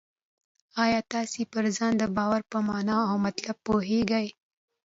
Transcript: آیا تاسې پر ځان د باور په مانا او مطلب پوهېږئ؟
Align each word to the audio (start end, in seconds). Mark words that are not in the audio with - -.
آیا 0.83 1.01
تاسې 1.13 1.41
پر 1.53 1.65
ځان 1.77 1.93
د 1.97 2.03
باور 2.15 2.41
په 2.51 2.57
مانا 2.67 2.97
او 3.09 3.15
مطلب 3.25 3.57
پوهېږئ؟ 3.65 4.27